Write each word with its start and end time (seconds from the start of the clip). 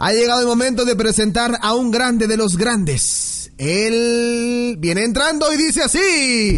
Ha 0.00 0.12
llegado 0.12 0.42
el 0.42 0.46
momento 0.46 0.84
de 0.84 0.94
presentar 0.94 1.58
a 1.60 1.74
un 1.74 1.90
grande 1.90 2.28
de 2.28 2.36
los 2.36 2.56
grandes. 2.56 3.50
Él 3.58 4.76
viene 4.78 5.02
entrando 5.02 5.52
y 5.52 5.56
dice 5.56 5.82
así. 5.82 6.56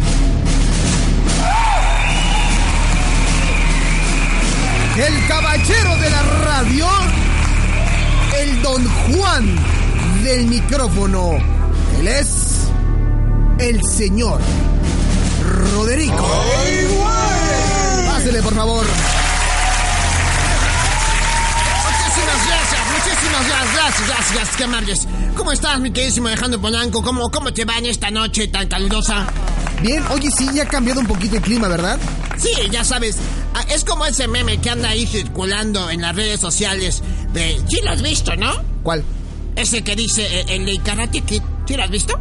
El 4.95 5.27
caballero 5.27 5.95
de 5.95 6.09
la 6.11 6.21
radio, 6.21 6.87
el 8.37 8.61
don 8.61 8.87
Juan 8.87 9.55
del 10.23 10.45
micrófono. 10.45 11.31
Él 11.99 12.07
es 12.09 12.67
el 13.57 13.81
señor 13.83 14.39
Roderico. 15.73 16.29
Pásele, 18.05 18.43
por 18.43 18.53
favor. 18.53 18.85
Gracias, 23.83 24.07
gracias, 24.07 24.33
gracias, 24.33 24.55
qué 24.57 24.63
amables. 24.63 25.07
¿Cómo 25.35 25.51
estás, 25.51 25.79
mi 25.79 25.91
queridísimo 25.91 26.27
Alejandro 26.27 26.61
Polanco? 26.61 27.01
¿Cómo, 27.01 27.29
¿Cómo 27.31 27.53
te 27.53 27.65
va 27.65 27.77
en 27.77 27.85
esta 27.85 28.11
noche 28.11 28.47
tan 28.47 28.67
calurosa? 28.67 29.27
Bien, 29.81 30.03
oye, 30.11 30.29
sí, 30.31 30.47
ya 30.53 30.63
ha 30.63 30.67
cambiado 30.67 30.99
un 30.99 31.07
poquito 31.07 31.37
el 31.37 31.41
clima, 31.41 31.67
¿verdad? 31.67 31.97
Sí, 32.37 32.49
ya 32.71 32.83
sabes, 32.83 33.17
ah, 33.55 33.63
es 33.69 33.83
como 33.83 34.05
ese 34.05 34.27
meme 34.27 34.59
que 34.59 34.69
anda 34.69 34.89
ahí 34.89 35.05
circulando 35.07 35.89
en 35.89 36.01
las 36.01 36.15
redes 36.15 36.39
sociales 36.39 37.01
de... 37.33 37.59
Sí 37.67 37.79
lo 37.83 37.91
has 37.91 38.01
visto, 38.01 38.35
¿no? 38.35 38.51
¿Cuál? 38.83 39.03
Ese 39.55 39.83
que 39.83 39.95
dice 39.95 40.23
eh, 40.41 40.45
el 40.49 40.65
de 40.65 40.77
Karate 40.79 41.21
Kid. 41.21 41.41
¿Sí 41.67 41.75
lo 41.75 41.83
has 41.83 41.89
visto? 41.89 42.19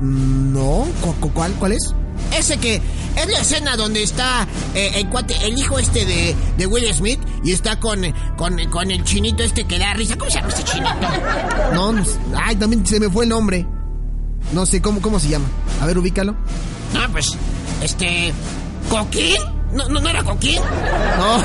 No, 0.00 0.86
¿cu- 1.02 1.14
cu- 1.20 1.32
¿cuál? 1.32 1.52
¿Cuál 1.54 1.72
es? 1.72 1.94
Ese 2.36 2.58
que 2.58 2.76
es 3.16 3.26
la 3.28 3.40
escena 3.40 3.76
donde 3.76 4.02
está 4.02 4.46
eh, 4.74 4.92
el 4.96 5.08
cuate, 5.08 5.34
el 5.46 5.56
hijo 5.58 5.78
este 5.78 6.04
de, 6.04 6.34
de 6.56 6.66
Will 6.66 6.92
Smith 6.92 7.20
y 7.44 7.52
está 7.52 7.78
con, 7.78 8.00
con, 8.36 8.58
con 8.70 8.90
el 8.90 9.04
chinito 9.04 9.42
este 9.42 9.64
que 9.64 9.78
da 9.78 9.94
risa. 9.94 10.16
¿Cómo 10.16 10.30
se 10.30 10.38
llama 10.38 10.48
este 10.48 10.64
chinito? 10.64 10.90
No. 11.72 11.94
Ay, 12.36 12.56
también 12.56 12.84
se 12.86 12.98
me 12.98 13.08
fue 13.08 13.24
el 13.24 13.30
nombre. 13.30 13.66
No 14.52 14.66
sé 14.66 14.82
cómo, 14.82 15.00
cómo 15.00 15.18
se 15.20 15.28
llama. 15.28 15.46
A 15.80 15.86
ver, 15.86 15.98
ubícalo. 15.98 16.32
No, 16.92 17.12
pues, 17.12 17.28
este... 17.82 18.32
¿Coquín? 18.88 19.36
¿No, 19.72 19.88
no, 19.88 20.00
no 20.00 20.08
era 20.08 20.22
Coquín? 20.22 20.60
No. 21.18 21.42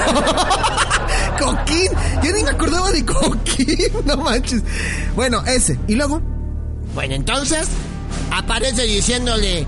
Coquín. 1.45 1.87
Yo 2.23 2.33
ni 2.33 2.43
me 2.43 2.49
acordaba 2.49 2.91
de 2.91 3.05
Coquín. 3.05 3.77
No 4.05 4.17
manches. 4.17 4.61
Bueno, 5.15 5.43
ese. 5.45 5.79
¿Y 5.87 5.95
luego? 5.95 6.21
Bueno, 6.93 7.15
entonces 7.15 7.67
aparece 8.31 8.83
diciéndole 8.83 9.65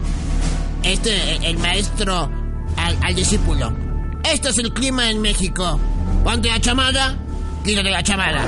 este 0.83 1.35
el 1.47 1.57
maestro 1.57 2.29
al, 2.77 2.97
al 3.01 3.15
discípulo. 3.15 3.73
Este 4.23 4.49
es 4.49 4.57
el 4.57 4.73
clima 4.73 5.09
en 5.09 5.21
México. 5.21 5.79
Ponte 6.23 6.49
la 6.49 6.59
chamada, 6.59 7.15
quítate 7.63 7.89
la 7.89 8.03
chamada. 8.03 8.41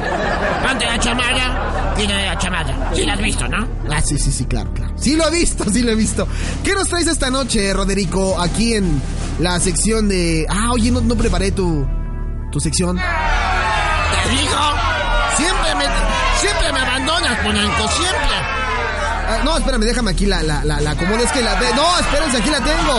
Ponte 0.66 0.86
la 0.86 1.00
chamada, 1.00 1.94
quítate 1.98 2.26
la 2.26 2.38
chamada. 2.38 2.92
Sí 2.94 3.06
la 3.06 3.14
has 3.14 3.22
visto, 3.22 3.48
¿no? 3.48 3.68
Ah, 3.92 4.02
sí, 4.02 4.18
sí, 4.18 4.32
sí, 4.32 4.46
claro, 4.46 4.72
claro. 4.74 4.94
Sí 4.98 5.16
lo 5.16 5.28
he 5.28 5.32
visto, 5.32 5.66
sí 5.72 5.82
lo 5.82 5.92
he 5.92 5.96
visto. 5.96 6.28
¿Qué 6.64 6.74
nos 6.74 6.88
traes 6.88 7.08
esta 7.08 7.30
noche, 7.30 7.74
Roderico? 7.74 8.40
Aquí 8.40 8.76
en 8.76 9.02
la 9.40 9.60
sección 9.60 10.08
de... 10.08 10.46
Ah, 10.50 10.72
oye, 10.72 10.92
no, 10.92 11.02
no 11.02 11.16
preparé 11.16 11.52
tu... 11.52 11.88
Tu 12.52 12.60
sección. 12.60 12.98
Te 12.98 14.30
digo, 14.30 14.60
siempre 15.36 15.76
me, 15.76 15.86
siempre 16.40 16.72
me 16.72 16.80
abandonas, 16.80 17.40
Polanco, 17.40 17.88
siempre. 17.88 18.38
Ah, 19.26 19.42
no, 19.44 19.58
espérame, 19.58 19.82
déjame 19.86 20.12
aquí 20.12 20.26
la, 20.26 20.44
la, 20.44 20.64
la, 20.66 20.80
la 20.82 20.92
acomodo. 20.92 21.24
Es 21.24 21.32
que 21.32 21.42
la... 21.42 21.56
de- 21.56 21.74
No, 21.76 22.00
espérense, 22.00 22.38
aquí 22.38 22.50
la 22.50 22.60
tengo. 22.64 22.94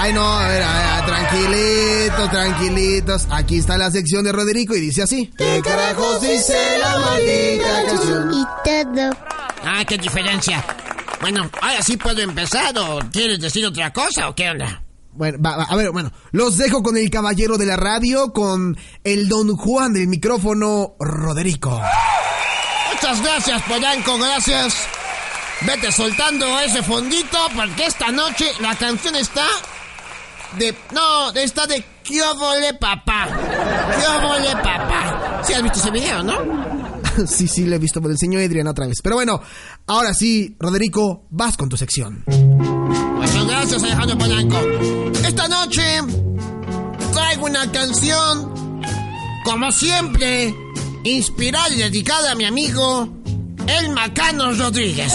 Ay, 0.00 0.12
no, 0.12 0.22
a 0.38 0.48
ver, 0.48 0.62
a 0.62 0.96
ver, 0.96 1.06
tranquilitos, 1.06 2.30
tranquilitos. 2.30 3.26
Aquí 3.30 3.58
está 3.58 3.78
la 3.78 3.90
sección 3.90 4.24
de 4.24 4.32
Roderico 4.32 4.74
y 4.74 4.80
dice 4.80 5.02
así. 5.02 5.32
¿Qué 5.38 5.62
carajos 5.64 6.20
dice 6.20 6.56
la 6.78 6.98
maldita 6.98 7.84
canción? 7.86 8.30
y 8.32 8.44
todo. 8.64 9.10
Ah, 9.64 9.82
qué 9.86 9.96
diferencia. 9.96 10.62
Bueno, 11.20 11.48
ahora 11.62 11.80
sí 11.82 11.96
puedo 11.96 12.20
empezar 12.20 12.76
o 12.78 12.98
quieres 13.10 13.40
decir 13.40 13.64
otra 13.64 13.92
cosa 13.94 14.28
o 14.28 14.34
qué 14.34 14.50
onda. 14.50 14.82
Bueno, 15.12 15.38
va, 15.42 15.56
va, 15.56 15.64
a 15.64 15.76
ver, 15.76 15.90
bueno, 15.90 16.10
los 16.32 16.58
dejo 16.58 16.82
con 16.82 16.96
el 16.98 17.08
caballero 17.08 17.56
de 17.56 17.64
la 17.66 17.76
radio, 17.76 18.32
con 18.32 18.76
el 19.04 19.28
don 19.28 19.56
Juan 19.56 19.94
del 19.94 20.08
micrófono, 20.08 20.96
Roderico. 20.98 21.80
Muchas 23.04 23.22
gracias, 23.22 23.62
Polanco, 23.64 24.16
gracias. 24.16 24.74
Vete 25.66 25.92
soltando 25.92 26.58
ese 26.60 26.82
fondito 26.82 27.36
porque 27.54 27.84
esta 27.84 28.10
noche 28.10 28.46
la 28.60 28.74
canción 28.76 29.14
está 29.14 29.44
de... 30.56 30.74
No, 30.90 31.30
está 31.32 31.66
de 31.66 31.84
Kiobole 32.02 32.72
Papá. 32.72 33.28
Kiobole 33.98 34.52
Papá. 34.54 35.42
Sí 35.44 35.52
has 35.52 35.62
visto 35.62 35.80
ese 35.80 35.90
video, 35.90 36.22
¿no? 36.22 36.32
sí, 37.26 37.46
sí, 37.46 37.66
lo 37.66 37.76
he 37.76 37.78
visto, 37.78 38.00
me 38.00 38.06
lo 38.06 38.12
enseñó 38.12 38.38
Adrián 38.38 38.68
otra 38.68 38.86
vez. 38.86 39.02
Pero 39.02 39.16
bueno, 39.16 39.38
ahora 39.86 40.14
sí, 40.14 40.56
Roderico, 40.58 41.26
vas 41.28 41.58
con 41.58 41.68
tu 41.68 41.76
sección. 41.76 42.24
Muchas 42.26 43.46
gracias, 43.46 43.82
Alejandro 43.82 44.16
Polanco. 44.16 44.60
Esta 45.26 45.46
noche 45.46 46.00
traigo 47.12 47.44
una 47.44 47.70
canción, 47.70 48.80
como 49.44 49.70
siempre, 49.72 50.54
inspirada 51.04 51.68
y 51.68 51.76
dedicada 51.76 52.32
a 52.32 52.34
mi 52.34 52.46
amigo, 52.46 53.08
el 53.66 53.90
Macano 53.90 54.52
Rodríguez. 54.52 55.12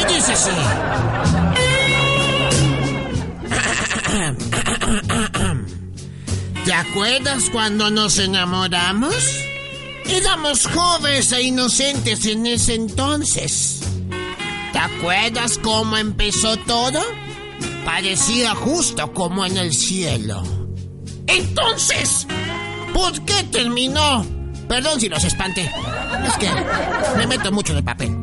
Y 0.00 0.14
dice 0.14 0.32
así. 0.32 0.50
¿Te 6.64 6.72
acuerdas 6.72 7.50
cuando 7.50 7.90
nos 7.90 8.18
enamoramos? 8.18 9.14
Éramos 10.06 10.66
jóvenes 10.66 11.32
e 11.32 11.42
inocentes 11.42 12.24
en 12.26 12.46
ese 12.46 12.74
entonces. 12.74 13.80
¿Te 14.72 14.78
acuerdas 14.78 15.58
cómo 15.58 15.96
empezó 15.96 16.56
todo? 16.58 17.00
Parecía 17.84 18.54
justo 18.54 19.12
como 19.12 19.44
en 19.44 19.56
el 19.56 19.72
cielo. 19.72 20.42
Entonces, 21.26 22.26
¿por 22.92 23.24
qué 23.24 23.42
terminó? 23.44 24.35
Perdón 24.68 25.00
si 25.00 25.08
los 25.08 25.22
espanté. 25.24 25.70
Es 26.26 26.36
que 26.38 26.50
me 27.16 27.26
meto 27.26 27.52
mucho 27.52 27.74
de 27.74 27.82
papel. 27.82 28.14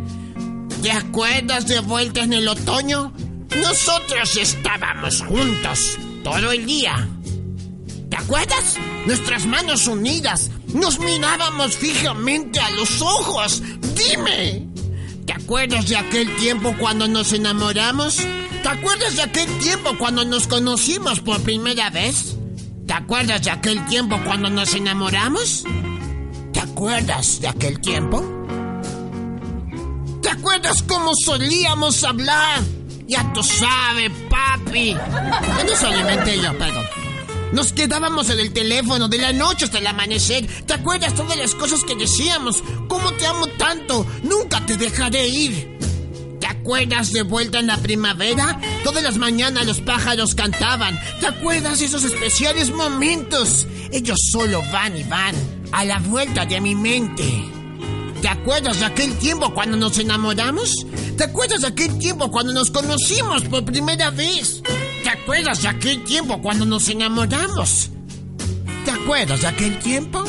¿Te 0.81 0.92
acuerdas 0.92 1.68
de 1.68 1.80
vuelta 1.80 2.22
en 2.22 2.34
el 2.34 2.48
otoño? 2.48 3.14
Nosotros 3.62 4.36
estábamos 4.36 5.22
juntos 5.22 5.98
todo 6.24 6.52
el 6.52 6.66
día. 6.66 7.08
¿Te 8.09 8.18
acuerdas? 8.18 8.78
Nuestras 9.06 9.46
manos 9.46 9.88
unidas. 9.88 10.50
Nos 10.74 11.00
mirábamos 11.00 11.78
fijamente 11.78 12.60
a 12.60 12.70
los 12.72 13.02
ojos. 13.02 13.62
Dime. 13.96 14.68
¿Te 15.25 15.34
acuerdas 15.34 15.88
de 15.88 15.98
aquel 15.98 16.36
tiempo 16.36 16.75
cuando 16.78 17.08
nos 17.08 17.31
enamoramos? 17.31 18.18
¿Te 18.18 18.70
acuerdas 18.70 19.16
de 19.16 19.22
aquel 19.22 19.48
tiempo 19.60 19.98
cuando 19.98 20.25
nos 20.25 20.48
conocimos 20.48 21.22
por 21.22 21.42
primera 21.42 21.90
vez? 21.90 22.36
¿Te 22.86 22.94
acuerdas 22.94 23.44
de 23.44 23.52
aquel 23.52 23.86
tiempo 23.86 24.20
cuando 24.25 24.50
nos 24.50 24.74
enamoramos? 24.74 25.64
¿Te 26.83 26.89
acuerdas 26.89 27.39
de 27.39 27.47
aquel 27.47 27.79
tiempo? 27.79 28.21
¿Te 30.21 30.27
acuerdas 30.27 30.83
cómo 30.83 31.11
solíamos 31.16 32.03
hablar? 32.03 32.61
Ya 33.07 33.31
tú 33.31 33.41
sabes, 33.41 34.11
papi. 34.29 34.94
No 34.94 35.97
inventé 35.97 36.41
yo, 36.41 36.57
perdón. 36.57 36.85
Nos 37.53 37.71
quedábamos 37.71 38.29
en 38.31 38.41
el 38.41 38.51
teléfono 38.51 39.07
de 39.07 39.17
la 39.17 39.31
noche 39.31 39.63
hasta 39.63 39.77
el 39.77 39.88
amanecer. 39.88 40.45
¿Te 40.66 40.73
acuerdas 40.73 41.16
todas 41.16 41.38
las 41.38 41.55
cosas 41.55 41.85
que 41.85 41.95
decíamos? 41.95 42.61
¿Cómo 42.89 43.13
te 43.13 43.27
amo 43.27 43.47
tanto? 43.47 44.05
Nunca 44.23 44.65
te 44.65 44.75
dejaré 44.75 45.25
ir. 45.25 45.77
¿Te 46.41 46.47
acuerdas 46.47 47.13
de 47.13 47.21
vuelta 47.21 47.59
en 47.59 47.67
la 47.67 47.77
primavera? 47.77 48.59
Todas 48.83 49.03
las 49.03 49.15
mañanas 49.15 49.65
los 49.65 49.79
pájaros 49.79 50.35
cantaban. 50.35 51.00
¿Te 51.21 51.27
acuerdas 51.27 51.79
esos 51.79 52.03
especiales 52.03 52.71
momentos? 52.71 53.67
Ellos 53.89 54.19
solo 54.33 54.61
van 54.73 54.97
y 54.97 55.03
van 55.03 55.62
a 55.73 55.84
la 55.84 56.00
vuelta 56.00 56.45
de 56.45 56.61
mi 56.61 56.75
mente. 56.75 57.23
¿Te 58.21 58.27
acuerdas 58.30 58.80
de 58.80 58.86
aquel 58.86 59.18
tiempo 59.18 59.53
cuando 59.53 59.75
nos 59.75 59.98
enamoramos? 59.98 60.86
¿Te 61.18 61.25
acuerdas 61.25 61.62
de 61.62 61.68
aquel 61.68 61.98
tiempo 61.98 62.31
cuando 62.31 62.53
nos 62.53 62.71
conocimos 62.71 63.44
por 63.45 63.65
primera 63.65 64.12
vez? 64.12 64.62
¿Te 65.03 65.09
acuerdas 65.09 65.62
de 65.62 65.68
aquel 65.68 66.03
tiempo 66.06 66.42
cuando 66.42 66.63
nos 66.65 66.88
enamoramos? 66.88 67.89
¿Te 68.86 68.92
acuerdas 68.92 69.42
de 69.42 69.48
aquel 69.48 69.80
tiempo? 69.80 70.24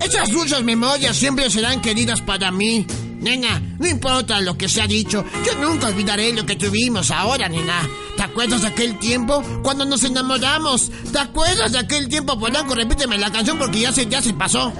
Esas 0.00 0.30
dulces 0.30 0.62
memorias 0.62 1.16
siempre 1.16 1.50
serán 1.50 1.80
queridas 1.80 2.20
para 2.20 2.52
mí. 2.52 2.86
Nena, 3.20 3.60
no 3.78 3.88
importa 3.88 4.40
lo 4.40 4.56
que 4.56 4.68
se 4.68 4.80
ha 4.80 4.86
dicho, 4.86 5.24
yo 5.44 5.54
nunca 5.60 5.88
olvidaré 5.88 6.32
lo 6.32 6.46
que 6.46 6.56
tuvimos 6.56 7.10
ahora, 7.10 7.48
nena. 7.48 7.88
¿Te 8.20 8.24
acuerdas 8.24 8.60
de 8.60 8.68
aquel 8.68 8.98
tiempo 8.98 9.42
cuando 9.62 9.86
nos 9.86 10.04
enamoramos? 10.04 10.90
¿Te 11.10 11.18
acuerdas 11.18 11.72
de 11.72 11.78
aquel 11.78 12.06
tiempo, 12.06 12.38
Polanco? 12.38 12.74
Repíteme 12.74 13.16
la 13.16 13.32
canción 13.32 13.58
porque 13.58 13.80
ya 13.80 13.92
se, 13.92 14.04
ya 14.04 14.20
se 14.20 14.34
pasó. 14.34 14.74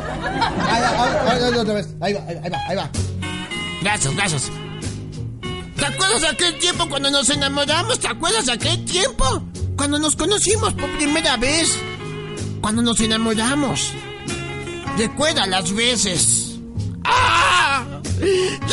Ahí 0.69 0.83
va, 0.83 1.33
ahí 1.33 1.41
va, 1.41 1.63
otra 1.63 1.73
vez. 1.73 1.89
Ahí 2.03 2.13
va, 2.13 2.21
ahí 2.21 2.51
va, 2.51 2.59
ahí 2.69 2.77
va. 2.77 2.91
Gracias, 3.81 4.15
gracias. 4.15 4.51
¿Te 5.75 5.87
acuerdas 5.87 6.21
de 6.21 6.29
aquel 6.29 6.59
tiempo 6.59 6.87
cuando 6.91 7.11
nos 7.11 7.31
enamoramos? 7.31 7.99
¿Te 7.99 8.09
acuerdas 8.09 8.45
de 8.45 8.53
aquel 8.53 8.85
tiempo? 8.85 9.43
Cuando 9.75 9.99
nos 9.99 10.17
conocimos 10.17 10.75
por 10.75 10.91
primera 10.99 11.39
vez. 11.39 11.79
Cuando 12.61 12.83
nos 12.83 13.01
enamoramos. 13.01 13.93
Recuerda 14.99 15.47
las 15.47 15.75
veces. 15.75 16.59
¡Ah! 17.05 17.87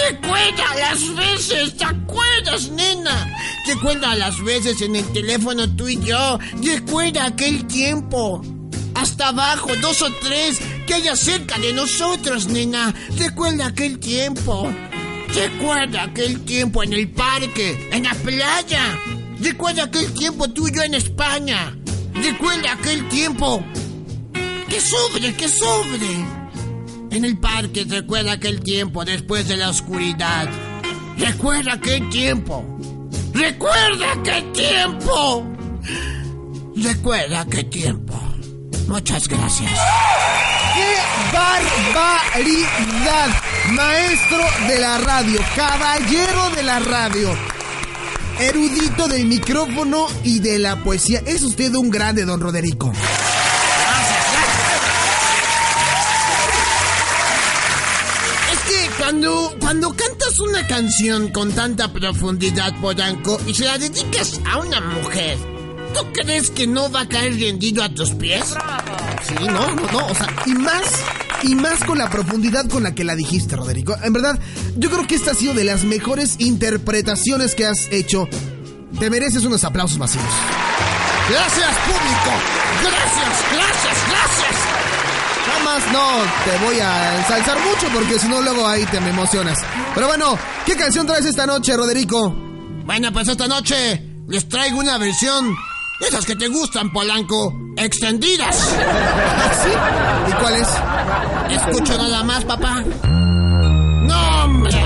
Recuerda 0.09 0.75
las 0.80 1.15
veces, 1.15 1.75
¿te 1.75 1.83
acuerdas, 1.83 2.69
nena? 2.69 3.30
Recuerda 3.68 4.15
las 4.15 4.42
veces 4.42 4.81
en 4.81 4.95
el 4.95 5.06
teléfono 5.12 5.69
tú 5.75 5.89
y 5.89 6.00
yo. 6.00 6.39
Recuerda 6.63 7.25
aquel 7.25 7.68
tiempo. 7.68 8.42
Hasta 8.95 9.27
abajo, 9.27 9.75
dos 9.81 10.01
o 10.01 10.09
tres, 10.21 10.59
que 10.86 10.94
haya 10.94 11.15
cerca 11.18 11.57
de 11.59 11.74
nosotros, 11.74 12.48
nena. 12.48 12.94
Recuerda 13.18 13.68
aquel 13.68 14.00
tiempo. 14.00 14.74
Recuerda 15.36 16.04
aquel 16.04 16.39
tiempo 16.45 16.83
en 16.83 16.94
el 16.94 17.09
parque, 17.09 17.89
en 17.92 18.04
la 18.04 18.13
playa. 18.13 18.98
Recuerda 19.42 19.83
aquel 19.83 20.13
tiempo 20.13 20.48
tuyo 20.48 20.83
en 20.83 20.94
España. 20.94 21.77
Recuerda 22.13 22.71
aquel 22.71 23.09
tiempo. 23.09 23.62
Que 24.69 24.80
sobre, 24.80 25.36
que 25.36 25.50
sobre. 25.50 26.36
En 27.12 27.25
el 27.25 27.38
parque 27.38 27.86
recuerda 27.88 28.33
aquel 28.33 28.62
tiempo 28.62 29.06
después 29.06 29.48
de 29.48 29.57
la 29.57 29.69
oscuridad. 29.69 30.50
Recuerda 31.18 31.74
aquel 31.74 32.09
tiempo. 32.09 32.65
Recuerda 33.33 34.13
aquel 34.13 34.51
tiempo. 34.51 35.48
Recuerda 36.75 37.42
aquel 37.42 37.69
tiempo. 37.69 38.13
Muchas 38.88 39.27
gracias. 39.27 39.71
¡Qué 40.74 40.95
barbaridad! 41.33 43.30
Maestro 43.71 44.44
de 44.68 44.80
la 44.80 44.98
radio, 45.00 45.39
caballero 45.56 46.50
de 46.56 46.63
la 46.63 46.80
radio, 46.80 47.36
erudito 48.39 49.07
del 49.07 49.25
micrófono 49.25 50.07
y 50.24 50.39
de 50.39 50.59
la 50.59 50.83
poesía. 50.83 51.21
Es 51.25 51.44
usted 51.44 51.74
un 51.75 51.89
grande, 51.89 52.25
don 52.25 52.39
Roderico. 52.39 52.94
Que 58.67 58.89
cuando, 58.97 59.55
cuando 59.59 59.89
cantas 59.95 60.39
una 60.39 60.65
canción 60.67 61.29
con 61.29 61.51
tanta 61.53 61.91
profundidad, 61.91 62.79
Polanco, 62.79 63.39
y 63.47 63.53
se 63.53 63.65
la 63.65 63.77
dedicas 63.77 64.39
a 64.45 64.59
una 64.59 64.81
mujer, 64.81 65.37
¿tú 65.93 66.01
crees 66.13 66.51
que 66.51 66.67
no 66.67 66.91
va 66.91 67.01
a 67.01 67.07
caer 67.07 67.39
rendido 67.39 67.83
a 67.83 67.89
tus 67.89 68.11
pies? 68.11 68.53
Sí, 69.27 69.33
no, 69.39 69.71
no, 69.73 69.91
no. 69.91 70.07
O 70.07 70.15
sea, 70.15 70.27
y 70.45 70.51
más, 70.51 70.83
y 71.43 71.55
más 71.55 71.83
con 71.83 71.97
la 71.97 72.09
profundidad 72.09 72.67
con 72.67 72.83
la 72.83 72.93
que 72.93 73.03
la 73.03 73.15
dijiste, 73.15 73.55
Roderico. 73.55 73.95
En 74.03 74.13
verdad, 74.13 74.39
yo 74.75 74.89
creo 74.89 75.07
que 75.07 75.15
esta 75.15 75.31
ha 75.31 75.35
sido 75.35 75.53
de 75.53 75.63
las 75.63 75.83
mejores 75.83 76.35
interpretaciones 76.39 77.55
que 77.55 77.65
has 77.65 77.87
hecho. 77.91 78.27
Te 78.99 79.09
mereces 79.09 79.45
unos 79.45 79.63
aplausos 79.63 79.97
masivos. 79.97 80.27
Gracias, 81.29 81.75
público. 81.85 82.31
Gracias, 82.83 83.45
gracias, 83.53 84.09
gracias. 84.09 84.26
Más 85.77 85.91
no 85.91 86.09
te 86.44 86.65
voy 86.65 86.79
a 86.79 87.18
ensalzar 87.18 87.56
mucho 87.59 87.88
porque 87.94 88.18
si 88.18 88.27
no 88.27 88.41
luego 88.41 88.68
ahí 88.68 88.83
te 88.85 89.00
me 89.00 89.12
emocionas. 89.12 89.59
Pero 89.94 90.07
bueno, 90.07 90.35
¿qué 90.65 90.75
canción 90.75 91.06
traes 91.06 91.25
esta 91.25 91.45
noche, 91.45 91.77
Roderico? 91.77 92.31
Bueno, 92.83 93.13
pues 93.13 93.27
esta 93.27 93.47
noche 93.47 94.01
les 94.27 94.50
traigo 94.50 94.79
una 94.79 94.97
versión 94.97 95.56
de 96.00 96.07
esas 96.07 96.25
que 96.25 96.35
te 96.35 96.47
gustan, 96.47 96.91
Polanco, 96.91 97.53
extendidas. 97.77 98.56
¿Sí? 99.63 99.69
¿Y 100.29 100.31
cuál 100.41 100.56
es? 100.56 100.68
Escucho 101.62 101.95
nada 101.95 102.23
más, 102.23 102.44
papá. 102.44 102.81
¡No, 102.81 104.44
hombre! 104.45 104.81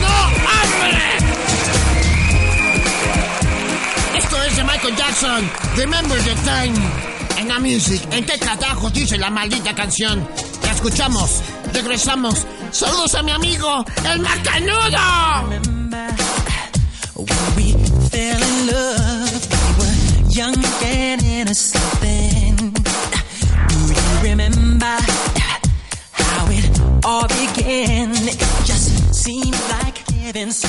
¡No, 0.00 0.24
hombre! 0.52 0.98
Esto 4.18 4.42
es 4.42 4.56
de 4.56 4.64
Michael 4.64 4.96
Jackson. 4.96 5.50
Remember 5.76 6.18
the 6.22 6.34
time. 6.44 7.11
En 7.42 7.62
music. 7.62 8.00
¿En 8.12 8.24
qué 8.24 8.38
catajos 8.38 8.92
dice 8.92 9.18
la 9.18 9.28
maldita 9.28 9.74
canción? 9.74 10.26
La 10.62 10.72
escuchamos. 10.72 11.42
Regresamos. 11.72 12.46
Saludos 12.70 13.14
a 13.16 13.22
mi 13.22 13.32
amigo, 13.32 13.84
el 14.04 14.20
Macanudo. 14.20 14.98
All 27.04 27.26
began? 27.26 28.14
Just 28.64 29.14
seemed 29.14 29.58
like 29.68 29.98
so 30.52 30.68